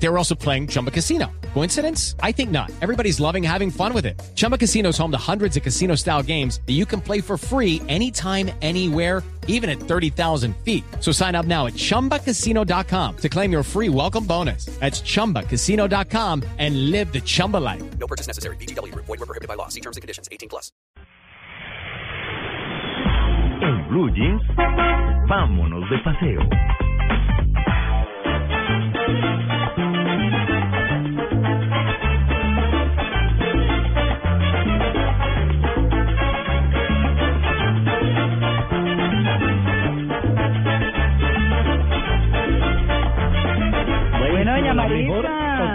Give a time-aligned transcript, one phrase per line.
[0.00, 1.30] They were also playing Chumba Casino.
[1.54, 2.14] Coincidence?
[2.22, 2.70] I think not.
[2.80, 4.20] Everybody's loving having fun with it.
[4.34, 7.36] Chumba Casino is home to hundreds of casino style games that you can play for
[7.36, 10.84] free anytime, anywhere, even at 30,000 feet.
[11.00, 14.66] So sign up now at chumbacasino.com to claim your free welcome bonus.
[14.78, 17.82] That's chumbacasino.com and live the Chumba life.
[17.98, 18.56] No purchase necessary.
[18.56, 18.94] BGW.
[18.94, 19.68] Void were prohibited by law.
[19.68, 20.28] See terms and conditions.
[20.30, 20.70] 18 plus.
[23.60, 24.40] En Blue Jeans,
[25.28, 26.40] vámonos de paseo.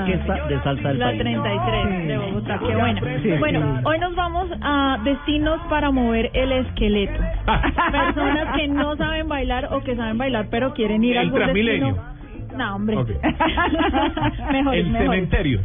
[0.04, 1.20] Orquesta de salsa del La país.
[1.22, 3.02] 33 de Bogotá, qué buena.
[3.40, 7.22] Bueno, hoy nos vamos a destinos para mover el esqueleto.
[7.92, 11.40] Personas que no saben bailar o que saben bailar pero quieren ir a El algún
[11.42, 11.88] Transmilenio.
[11.88, 12.14] destino.
[12.58, 12.98] No, hombre.
[12.98, 13.10] Ok.
[14.52, 15.02] mejor, El mejor.
[15.08, 15.60] cementerio.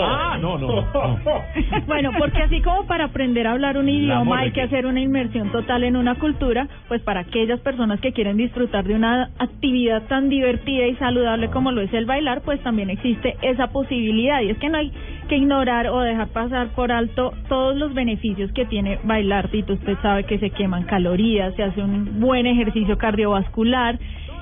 [0.00, 0.68] Ah, no, no.
[0.68, 0.84] no.
[1.86, 5.00] Bueno, porque así como para aprender a hablar un idioma hay que que- hacer una
[5.00, 10.02] inmersión total en una cultura, pues para aquellas personas que quieren disfrutar de una actividad
[10.08, 14.40] tan divertida y saludable como lo es el bailar, pues también existe esa posibilidad.
[14.42, 14.92] Y es que no hay
[15.28, 19.48] que ignorar o dejar pasar por alto todos los beneficios que tiene bailar.
[19.48, 23.98] Tito, usted sabe que se queman calorías, se hace un buen ejercicio cardiovascular.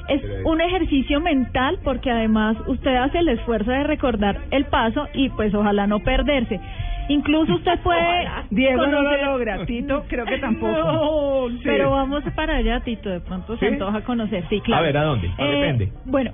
[0.09, 5.29] Es un ejercicio mental porque además usted hace el esfuerzo de recordar el paso y
[5.31, 6.61] pues ojalá no perderse.
[7.09, 10.77] Incluso usted puede Diego no lo logra, Tito creo que tampoco.
[11.47, 11.61] No, sí.
[11.65, 13.73] Pero vamos para allá, Tito, de pronto se ¿Sí?
[13.73, 14.83] antoja conocer, sí, claro.
[14.83, 15.29] A ver, ¿a dónde?
[15.39, 15.93] Eh, depende.
[16.05, 16.33] Bueno,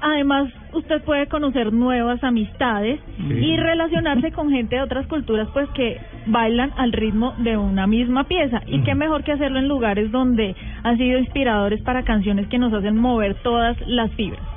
[0.00, 3.34] además usted puede conocer nuevas amistades Sí.
[3.34, 8.24] y relacionarse con gente de otras culturas, pues que bailan al ritmo de una misma
[8.24, 8.62] pieza.
[8.66, 12.72] Y qué mejor que hacerlo en lugares donde han sido inspiradores para canciones que nos
[12.72, 14.55] hacen mover todas las fibras.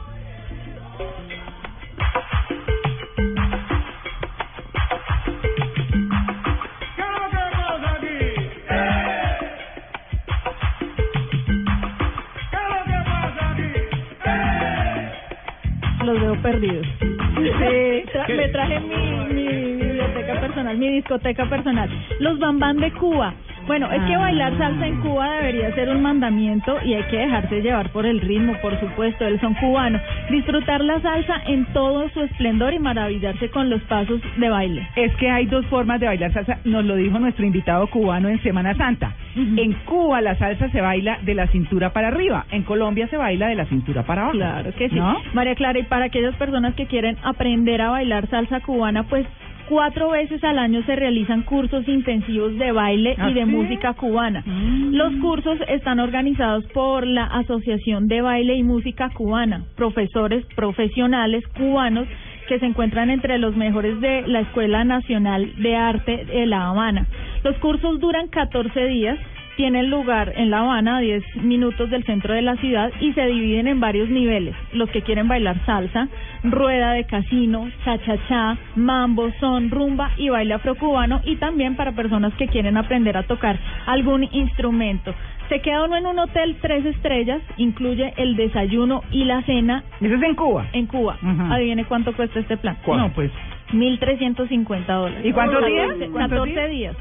[16.59, 21.89] Me traje mi, mi biblioteca personal, mi discoteca personal.
[22.19, 23.33] Los bambán de Cuba.
[23.69, 27.61] Bueno, es que bailar salsa en Cuba debería ser un mandamiento y hay que dejarse
[27.61, 30.01] llevar por el ritmo, por supuesto, el son cubano.
[30.31, 34.87] Disfrutar la salsa en todo su esplendor y maravillarse con los pasos de baile.
[34.95, 38.41] Es que hay dos formas de bailar salsa, nos lo dijo nuestro invitado cubano en
[38.41, 39.13] Semana Santa.
[39.35, 43.49] En Cuba la salsa se baila de la cintura para arriba, en Colombia se baila
[43.49, 44.37] de la cintura para abajo.
[44.37, 44.95] Claro que sí.
[44.95, 45.15] ¿No?
[45.33, 49.27] María Clara, y para aquellas personas que quieren aprender a bailar salsa cubana, pues
[49.69, 53.49] cuatro veces al año se realizan cursos intensivos de baile ¿Ah, y de sí?
[53.49, 54.43] música cubana.
[54.45, 54.95] Mm.
[54.95, 62.07] Los cursos están organizados por la Asociación de Baile y Música Cubana, profesores profesionales cubanos
[62.47, 67.05] que se encuentran entre los mejores de la Escuela Nacional de Arte de La Habana.
[67.43, 69.19] Los cursos duran 14 días
[69.59, 73.25] tienen lugar en La Habana, a 10 minutos del centro de la ciudad, y se
[73.25, 74.55] dividen en varios niveles.
[74.71, 76.07] Los que quieren bailar salsa,
[76.43, 82.47] rueda de casino, cha-cha-cha, mambo, son, rumba y baile afrocubano, y también para personas que
[82.47, 85.13] quieren aprender a tocar algún instrumento.
[85.49, 90.15] Se queda uno en un hotel tres estrellas, incluye el desayuno y la cena Eso
[90.15, 90.67] es en Cuba.
[90.71, 91.17] en Cuba.
[91.21, 91.51] Ujú.
[91.51, 92.77] Adivine cuánto cuesta este plan.
[92.85, 93.07] ¿Cuánto?
[93.09, 93.29] No, pues
[93.73, 95.25] 1.350 dólares.
[95.25, 95.87] ¿Y cuántos días?
[95.87, 96.95] 14 ¿Cuántos 14 días.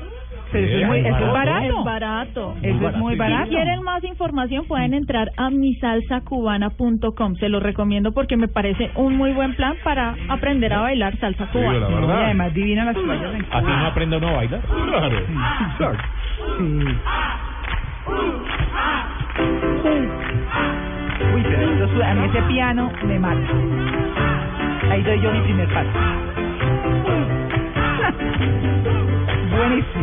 [0.53, 1.85] Pero eso es, muy, eso es Es barato.
[1.85, 2.55] barato.
[2.63, 3.49] Eso es muy Si barato.
[3.51, 7.37] quieren más información pueden entrar a misalsacubana.com.
[7.37, 11.49] Se lo recomiendo porque me parece un muy buen plan para aprender a bailar salsa
[11.53, 12.21] Sí, la cubana.
[12.21, 13.59] Y además divina las playas en Cuba.
[13.59, 14.61] Así no aprende uno a bailar.
[15.77, 15.99] Claro.
[21.35, 23.41] Uy, pero su- a mí ese piano me mata.
[24.91, 25.89] Ahí doy yo mi primer paso.
[29.51, 29.98] Buenísimo.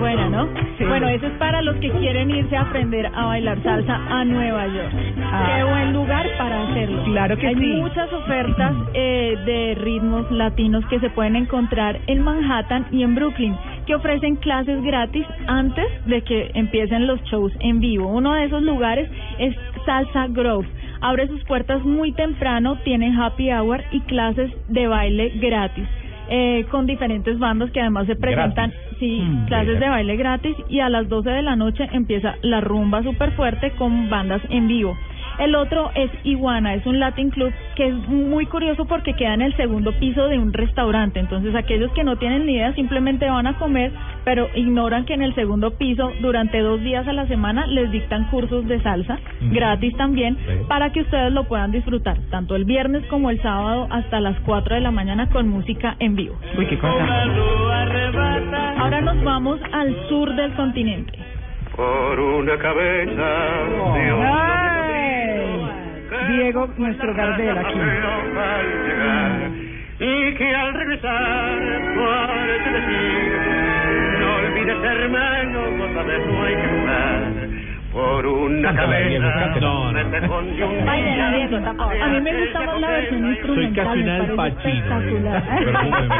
[0.00, 0.48] Buena, ¿no?
[0.78, 0.84] Sí.
[0.84, 4.66] Bueno, eso es para los que quieren irse a aprender a bailar salsa a Nueva
[4.66, 4.92] York.
[5.22, 5.54] Ah.
[5.56, 7.04] Qué buen lugar para hacerlo.
[7.04, 7.66] Claro que Hay sí.
[7.66, 13.54] muchas ofertas eh, de ritmos latinos que se pueden encontrar en Manhattan y en Brooklyn
[13.86, 18.08] que ofrecen clases gratis antes de que empiecen los shows en vivo.
[18.08, 19.54] Uno de esos lugares es
[19.84, 20.66] Salsa Grove.
[21.02, 25.84] Abre sus puertas muy temprano, tiene happy hour y clases de baile gratis.
[26.32, 28.89] Eh, con diferentes bandas que además se presentan, Gratis.
[29.00, 32.60] Sí, Mm, clases de baile gratis y a las 12 de la noche empieza la
[32.60, 34.96] rumba super fuerte con bandas en vivo.
[35.38, 39.40] El otro es Iguana, es un Latin Club que es muy curioso porque queda en
[39.40, 41.18] el segundo piso de un restaurante.
[41.18, 43.90] Entonces aquellos que no tienen ni idea simplemente van a comer,
[44.22, 48.26] pero ignoran que en el segundo piso durante dos días a la semana les dictan
[48.26, 50.36] cursos de salsa, gratis también,
[50.68, 54.74] para que ustedes lo puedan disfrutar, tanto el viernes como el sábado hasta las 4
[54.74, 56.36] de la mañana con música en vivo.
[56.58, 57.24] Uy, qué cosa.
[58.76, 61.18] Ahora nos vamos al sur del continente.
[61.74, 63.24] por una cabeza
[63.94, 64.69] Ay,
[66.28, 67.78] Diego, nuestro Gardel aquí.
[70.00, 71.58] y que al regresar
[71.94, 73.32] puedes decir
[74.20, 77.20] no olvides hermano otra vez no hay que jugar
[77.92, 79.46] por una cabeza.
[79.60, 79.98] No, no.
[79.98, 80.02] A
[82.08, 83.84] mí me gusta más la versión instrumental.
[83.84, 85.42] casi me una espectacular.
[85.64, 86.14] perdóneme.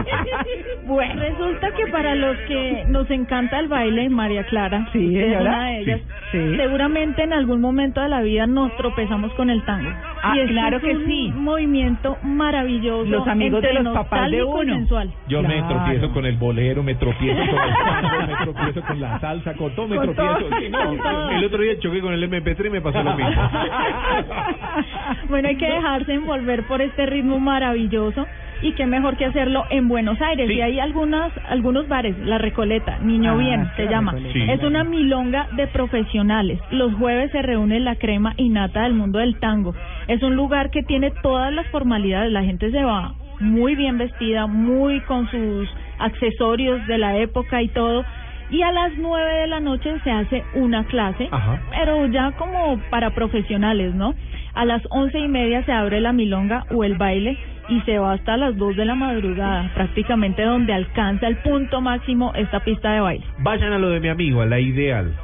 [0.90, 5.66] Bueno, resulta que para los que nos encanta el baile, María Clara, Sí, es una
[5.66, 6.00] de ellas,
[6.32, 6.56] Sí, sí.
[6.56, 9.88] seguramente en algún momento de la vida nos tropezamos con el tango.
[10.22, 11.32] Ah, y claro es que un sí.
[11.34, 14.74] movimiento maravilloso, Los amigos entre de los papás de uno.
[14.74, 15.12] sensual.
[15.28, 19.20] Yo me tropiezo con el bolero, me tropiezo con el tango, me tropiezo con la
[19.20, 20.38] salsa, con todo me Con tropiezo.
[20.48, 21.30] todo, Sí, no, con todo.
[21.30, 23.42] el otro día choqué con el MP3 y me pasó lo mismo.
[25.28, 28.26] bueno, hay que dejarse envolver por este ritmo maravilloso
[28.62, 30.48] y qué mejor que hacerlo en Buenos Aires.
[30.48, 30.54] Sí.
[30.54, 34.14] Y hay algunas, algunos bares, La Recoleta, Niño Ah, Bien se La llama.
[34.32, 34.42] Sí.
[34.48, 36.58] Es una milonga de profesionales.
[36.70, 39.74] Los jueves se reúne la crema y nata del mundo del tango.
[40.08, 42.32] Es un lugar que tiene todas las formalidades.
[42.32, 45.68] La gente se va muy bien vestida, muy con sus
[45.98, 48.04] accesorios de la época y todo.
[48.50, 51.60] Y a las nueve de la noche se hace una clase, Ajá.
[51.70, 54.14] pero ya como para profesionales, ¿no?
[54.54, 57.38] A las once y media se abre la milonga o el baile
[57.70, 62.32] y se va hasta las dos de la madrugada, prácticamente donde alcanza el punto máximo
[62.34, 63.24] esta pista de baile.
[63.38, 65.14] Vayan a lo de mi amigo, a la ideal.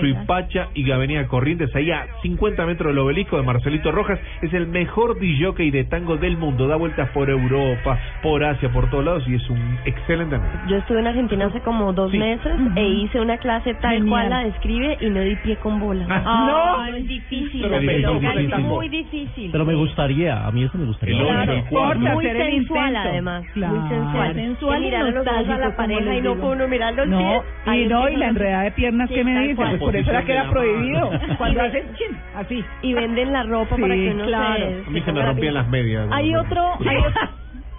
[0.00, 4.18] Suipacha y Avenida Corrientes, ahí a 50 metros del obelisco de Marcelito Rojas.
[4.42, 6.66] Es el mejor DJ de tango del mundo.
[6.66, 10.52] Da vueltas por Europa, por Asia, por todos lados y es un excelente amigo.
[10.68, 12.18] Yo estuve en Argentina hace como dos Sí.
[12.18, 14.08] meses e hice una clase tal Genial.
[14.08, 16.06] cual la describe y no di pie con bola.
[16.10, 17.62] Ah, es difícil.
[17.62, 18.64] Pero pero es difícil.
[18.64, 19.50] muy difícil.
[19.52, 21.18] Pero me gustaría, a mí eso me gustaría.
[21.22, 22.00] Claro, cuarto.
[22.04, 23.74] Por muy sensual además, Claro.
[23.74, 24.34] muy sensual.
[24.34, 27.76] Sensual Y y mirar los a la pareja y no uno mirar los No, pies.
[27.84, 29.62] Y no, y la enredada de piernas que me dice.
[29.70, 31.10] Pues por eso era que era prohibido.
[31.38, 32.64] Cuando hacen chin, así.
[32.82, 34.70] Y venden la ropa para que uno claro.
[34.70, 34.86] se...
[34.86, 36.08] A mí se me rompían la las medias.
[36.12, 37.30] Hay otro, hay otra,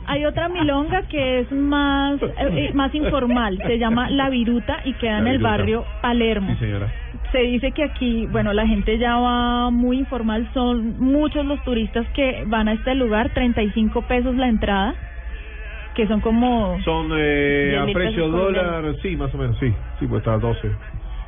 [0.06, 3.60] hay otra milonga que es más, eh, eh, más informal.
[3.66, 5.50] Se llama La Viruta y queda en el Viruta.
[5.50, 6.50] barrio Palermo.
[6.54, 6.92] Sí, señora.
[7.32, 12.08] Se dice que aquí, bueno, la gente ya va muy informal, son muchos los turistas
[12.16, 14.96] que van a este lugar, 35 pesos la entrada,
[15.94, 16.80] que son como...
[16.84, 19.72] Son eh, a precio dólar, sí, más o menos, sí.
[20.00, 20.72] Sí, pues está a 12.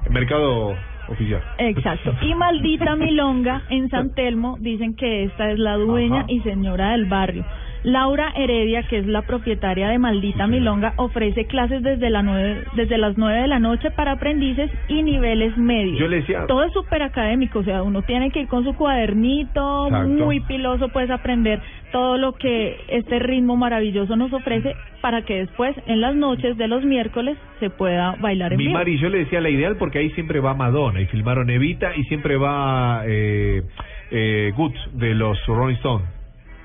[0.09, 0.75] Mercado
[1.07, 1.42] oficial.
[1.57, 2.13] Exacto.
[2.21, 6.25] Y Maldita Milonga en San Telmo dicen que esta es la dueña Ajá.
[6.31, 7.45] y señora del barrio.
[7.83, 10.45] Laura Heredia, que es la propietaria de Maldita.
[10.47, 15.01] Milonga, ofrece clases desde, la nueve, desde las 9 de la noche para aprendices y
[15.03, 15.97] niveles medios.
[15.99, 18.73] Yo le decía- Todo es súper académico, o sea, uno tiene que ir con su
[18.75, 20.07] cuadernito, Exacto.
[20.09, 21.59] muy piloso, puedes aprender
[21.91, 26.67] todo lo que este ritmo maravilloso nos ofrece para que después, en las noches de
[26.67, 28.77] los miércoles, se pueda bailar en Mi vivo.
[28.77, 32.03] Mari, yo le decía la ideal porque ahí siempre va Madonna y filmaron Evita y
[32.03, 33.63] siempre va eh,
[34.11, 36.07] eh, Goods de los Rolling Stones.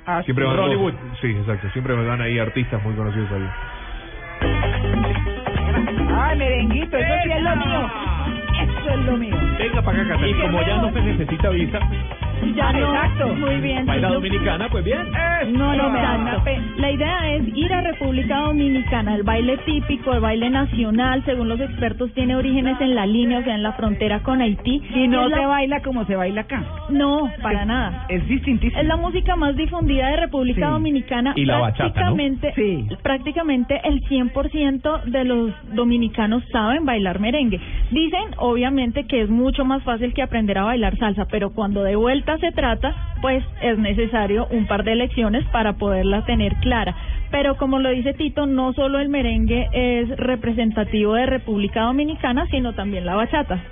[0.07, 0.95] Ah, Siempre van Ronnie dos- Wood.
[1.21, 1.69] Sí, exacto.
[1.71, 3.49] Siempre van ahí artistas muy conocidos ahí.
[6.19, 7.91] Ay, merenguito, eso sí es lo mío.
[8.63, 9.37] Eso es lo mío.
[9.59, 10.39] Venga para acá, Catalina.
[10.39, 11.79] Y como ya no se necesita visa,
[12.55, 13.29] Ya no, Exacto.
[13.35, 13.87] muy bien.
[13.87, 14.99] baila dominicana, pues bien.
[15.53, 16.23] No, no, me da Exacto.
[16.23, 16.67] una pena.
[16.79, 19.15] La idea es ir a República Dominicana.
[19.15, 23.43] El baile típico, el baile nacional, según los expertos, tiene orígenes en la línea, o
[23.43, 24.83] sea, en la frontera con Haití.
[24.95, 26.65] Y no es la- se baila como se baila acá.
[26.91, 28.07] No, para nada.
[28.09, 28.81] Es distintísimo.
[28.81, 30.73] Es la música más difundida de República Sí.
[30.73, 31.33] Dominicana.
[31.37, 31.93] Y la bachata, ¿no?
[32.17, 32.87] prácticamente, Sí.
[33.03, 37.61] prácticamente el 100% de los dominicanos saben bailar merengue.
[37.91, 41.97] Dicen, obviamente, que es mucho más fácil que aprender a bailar salsa, pero cuando de
[41.97, 46.95] vuelta se trata, pues es necesario un par de lecciones para poderla tener clara.
[47.31, 52.75] Pero como lo dice Tito, no solo el merengue es representativo de República Dominicana, sino
[52.75, 53.63] también la bachata.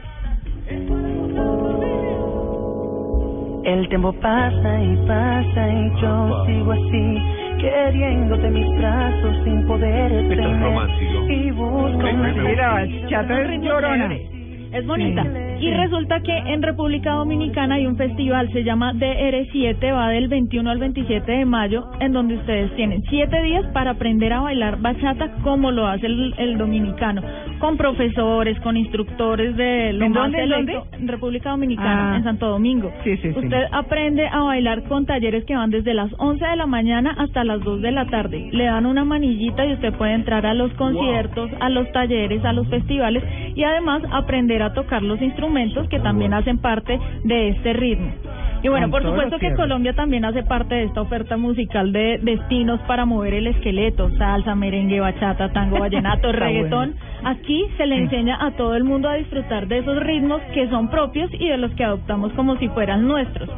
[3.65, 7.19] El tiempo pasa y pasa y yo sigo así,
[7.61, 11.31] queriéndote mis brazos sin poder Esto es tener.
[11.31, 12.33] Y busco una.
[12.33, 14.15] Mira, es llorona.
[14.73, 15.23] Es bonita.
[15.23, 15.44] Sí.
[15.65, 20.71] Y resulta que en República Dominicana hay un festival, se llama DR7, va del 21
[20.71, 25.31] al 27 de mayo, en donde ustedes tienen siete días para aprender a bailar bachata
[25.43, 27.23] como lo hace el, el dominicano,
[27.61, 30.97] con profesores, con instructores de lo ¿En más dónde, en selecto, dónde?
[30.99, 32.17] en República Dominicana, Ah.
[32.17, 32.93] en Santo Domingo.
[33.05, 33.39] Sí, sí, sí.
[33.39, 37.43] Usted aprende a bailar con talleres que van desde las 11 de la mañana hasta
[37.45, 38.49] las 2 de la tarde.
[38.53, 42.53] Le dan una manillita y usted puede entrar a los conciertos, a los talleres, a
[42.53, 43.23] los festivales
[43.55, 45.54] y además aprender a tocar los instrumentos
[45.89, 48.13] que también hacen parte de este ritmo.
[48.63, 49.55] Y bueno, por supuesto que.
[49.55, 54.55] Colombia también hace parte de esta oferta musical de destinos para mover el esqueleto, salsa,
[54.55, 56.97] merengue, bachata, tango, vallenato, reggaetón.
[57.25, 60.89] Aquí se le enseña a todo el mundo a disfrutar de esos ritmos que son
[60.89, 63.49] propios y de los que adoptamos como si fueran nuestros.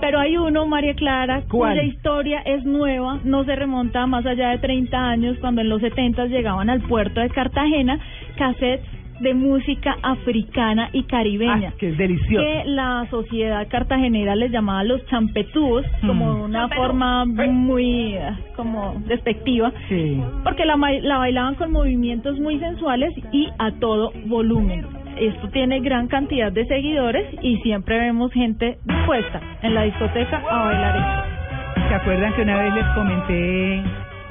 [0.00, 1.74] Pero hay uno, María Clara, ¿Cuál?
[1.74, 5.68] cuya historia es nueva, no se remonta a más allá de 30 años, cuando en
[5.68, 8.00] los 70 llegaban al puerto de Cartagena
[8.36, 8.84] cassettes
[9.22, 12.44] de música africana y caribeña Ah, que es delicioso.
[12.44, 16.40] que la sociedad cartagenera les llamaba los champetúos como Mm.
[16.42, 20.20] una forma muy eh, como despectiva Sí.
[20.44, 24.84] porque la, ma- la bailaban con movimientos muy sensuales y a todo volumen.
[25.18, 30.64] Esto tiene gran cantidad de seguidores y siempre vemos gente dispuesta en la discoteca a
[30.64, 31.88] bailar esto.
[31.88, 33.74] ¿Se acuerdan que una vez les comenté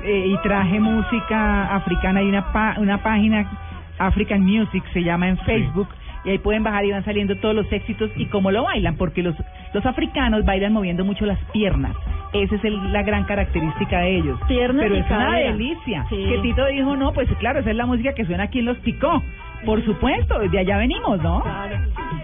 [0.03, 2.19] eh, y traje música africana?
[2.21, 3.45] Hay una, pa- una página,
[4.07, 5.87] African Music, se llama en Facebook.
[6.23, 9.23] Y ahí pueden bajar y van saliendo todos los éxitos y cómo lo bailan, porque
[9.23, 9.35] los,
[9.73, 11.95] los africanos bailan moviendo mucho las piernas.
[12.31, 14.39] Esa es el- la gran característica de ellos.
[14.47, 16.05] Piernas Pero y es una delicia.
[16.09, 16.23] Sí.
[16.29, 18.77] Que Tito dijo, no, pues claro, esa es la música que suena aquí en Los
[18.77, 19.23] Picó.
[19.65, 21.43] Por supuesto, de allá venimos, ¿no?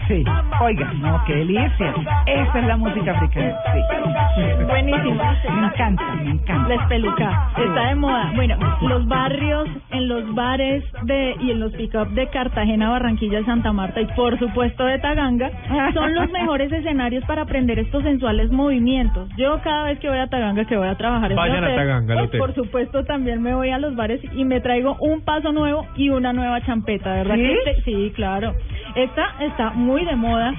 [0.08, 0.24] Sí.
[0.62, 1.94] Oiga, no, qué delicia.
[2.26, 3.54] Esa es la música africana.
[3.74, 4.64] Sí.
[4.66, 5.16] Buenísimo.
[5.16, 6.68] Me encanta, me encanta.
[6.70, 8.32] La espeluca, está de moda.
[8.36, 13.72] Bueno, los barrios, en los bares de y en los pick-up de Cartagena, Barranquilla, Santa
[13.74, 15.50] Marta y por supuesto de Taganga,
[15.94, 19.30] son los mejores escenarios para aprender estos sensuales movimientos.
[19.38, 22.14] Yo cada vez que voy a Taganga, que voy a trabajar en Vayan a Taganga,
[22.16, 22.40] pues, hotel.
[22.40, 26.10] por supuesto también me voy a los bares y me traigo un paso nuevo y
[26.10, 27.36] una nueva champeta, ¿verdad?
[27.36, 27.42] ¿Sí?
[27.42, 28.54] que este- sí, claro.
[28.98, 30.54] Esta está muy de moda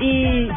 [0.00, 0.48] y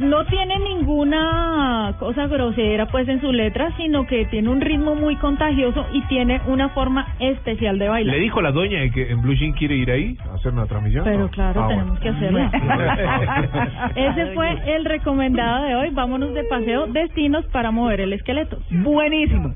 [0.00, 5.14] no tiene ninguna cosa grosera pues en su letra, sino que tiene un ritmo muy
[5.16, 8.14] contagioso y tiene una forma especial de bailar.
[8.16, 10.66] ¿Le dijo la doña de que en Blue Jean quiere ir ahí a hacer una
[10.66, 11.04] transmisión?
[11.04, 11.28] Pero No.
[11.28, 12.00] claro, Ah, tenemos bueno.
[12.00, 12.50] que hacerlo.
[13.94, 15.90] Ese fue el recomendado de hoy.
[15.90, 18.58] Vámonos de paseo, destinos para mover el esqueleto.
[18.70, 19.54] Buenísimo.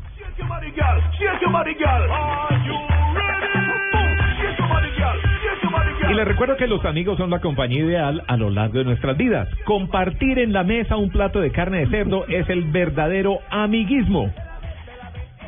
[6.14, 9.16] Y les recuerdo que los amigos son la compañía ideal a lo largo de nuestras
[9.16, 9.48] vidas.
[9.64, 14.32] Compartir en la mesa un plato de carne de cerdo es el verdadero amiguismo.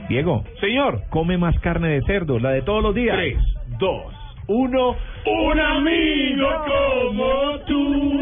[0.09, 1.03] Diego, Señor.
[1.09, 3.17] come más carne de cerdo, la de todos los días.
[3.17, 3.39] Tres,
[3.79, 4.13] dos,
[4.49, 4.97] uno.
[5.25, 8.16] Un amigo como tú.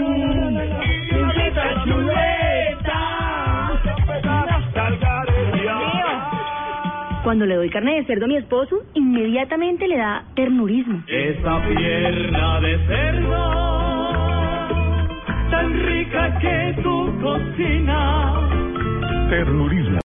[7.35, 11.03] Cuando le doy carne de cerdo a mi esposo, inmediatamente le da ternurismo.
[11.09, 14.13] Esa pierna de cerdo,
[15.51, 18.39] tan rica que tu cocina.
[19.31, 19.99] Ternurismo.